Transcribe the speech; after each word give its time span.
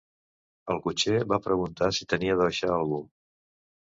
El 0.75 0.79
cotxer 0.85 1.19
va 1.33 1.37
preguntar 1.47 1.89
si 1.97 2.07
tenia 2.13 2.39
de 2.39 2.47
baixar 2.47 2.71
algú 2.79 2.99